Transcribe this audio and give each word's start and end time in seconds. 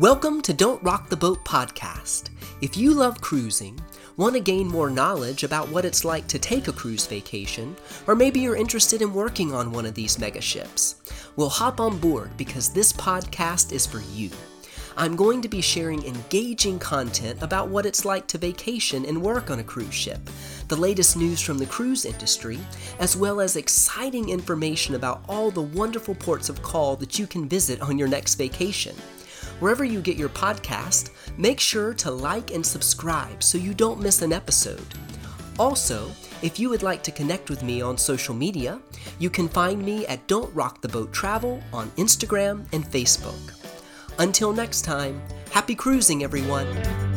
Welcome 0.00 0.42
to 0.42 0.52
Don't 0.52 0.82
Rock 0.82 1.08
the 1.08 1.16
Boat 1.16 1.44
podcast. 1.44 2.30
If 2.60 2.76
you 2.76 2.94
love 2.94 3.20
cruising, 3.20 3.78
want 4.16 4.34
to 4.34 4.40
gain 4.40 4.66
more 4.66 4.90
knowledge 4.90 5.44
about 5.44 5.68
what 5.68 5.84
it's 5.84 6.04
like 6.04 6.26
to 6.26 6.38
take 6.40 6.66
a 6.66 6.72
cruise 6.72 7.06
vacation, 7.06 7.76
or 8.08 8.16
maybe 8.16 8.40
you're 8.40 8.56
interested 8.56 9.02
in 9.02 9.14
working 9.14 9.54
on 9.54 9.70
one 9.70 9.86
of 9.86 9.94
these 9.94 10.18
mega 10.18 10.40
ships, 10.40 10.96
well, 11.36 11.48
hop 11.48 11.78
on 11.78 11.96
board 11.98 12.36
because 12.36 12.70
this 12.70 12.92
podcast 12.92 13.70
is 13.70 13.86
for 13.86 14.00
you. 14.12 14.30
I'm 14.96 15.14
going 15.14 15.40
to 15.42 15.48
be 15.48 15.60
sharing 15.60 16.04
engaging 16.04 16.80
content 16.80 17.40
about 17.40 17.68
what 17.68 17.86
it's 17.86 18.04
like 18.04 18.26
to 18.28 18.38
vacation 18.38 19.06
and 19.06 19.22
work 19.22 19.48
on 19.48 19.60
a 19.60 19.64
cruise 19.64 19.94
ship, 19.94 20.28
the 20.66 20.74
latest 20.74 21.16
news 21.16 21.40
from 21.40 21.56
the 21.56 21.66
cruise 21.66 22.04
industry, 22.04 22.58
as 22.98 23.16
well 23.16 23.40
as 23.40 23.54
exciting 23.54 24.28
information 24.28 24.96
about 24.96 25.24
all 25.28 25.52
the 25.52 25.62
wonderful 25.62 26.16
ports 26.16 26.48
of 26.48 26.62
call 26.62 26.96
that 26.96 27.16
you 27.16 27.28
can 27.28 27.48
visit 27.48 27.80
on 27.80 27.96
your 27.96 28.08
next 28.08 28.34
vacation. 28.34 28.96
Wherever 29.64 29.82
you 29.82 30.02
get 30.02 30.18
your 30.18 30.28
podcast, 30.28 31.08
make 31.38 31.58
sure 31.58 31.94
to 31.94 32.10
like 32.10 32.50
and 32.50 32.64
subscribe 32.64 33.42
so 33.42 33.56
you 33.56 33.72
don't 33.72 33.98
miss 33.98 34.20
an 34.20 34.30
episode. 34.30 34.84
Also, 35.58 36.10
if 36.42 36.60
you 36.60 36.68
would 36.68 36.82
like 36.82 37.02
to 37.02 37.10
connect 37.10 37.48
with 37.48 37.62
me 37.62 37.80
on 37.80 37.96
social 37.96 38.34
media, 38.34 38.78
you 39.18 39.30
can 39.30 39.48
find 39.48 39.82
me 39.82 40.06
at 40.06 40.26
Don't 40.26 40.54
Rock 40.54 40.82
the 40.82 40.88
Boat 40.88 41.14
Travel 41.14 41.62
on 41.72 41.88
Instagram 41.92 42.66
and 42.74 42.84
Facebook. 42.84 43.54
Until 44.18 44.52
next 44.52 44.82
time, 44.82 45.18
happy 45.50 45.74
cruising, 45.74 46.24
everyone! 46.24 47.13